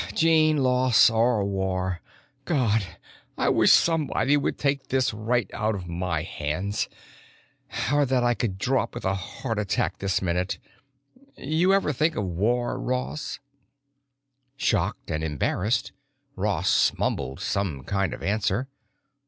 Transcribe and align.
Gene 0.15 0.57
loss 0.57 1.11
or 1.11 1.43
war. 1.43 2.01
God, 2.45 2.83
I 3.37 3.49
wish 3.49 3.71
somebody 3.71 4.35
would 4.35 4.57
take 4.57 4.87
this 4.87 5.13
right 5.13 5.47
out 5.53 5.75
of 5.75 5.87
my 5.87 6.23
hands—or 6.23 8.07
that 8.07 8.23
I 8.23 8.33
could 8.33 8.57
drop 8.57 8.95
with 8.95 9.05
a 9.05 9.13
heart 9.13 9.59
attack 9.59 9.99
this 9.99 10.19
minute. 10.19 10.57
You 11.37 11.71
ever 11.71 11.93
think 11.93 12.15
of 12.15 12.25
war, 12.25 12.79
Ross?" 12.79 13.37
Shocked 14.57 15.11
and 15.11 15.23
embarrassed, 15.23 15.91
Ross 16.35 16.93
mumbled 16.97 17.39
some 17.41 17.83
kind 17.83 18.11
of 18.11 18.23
answer. 18.23 18.69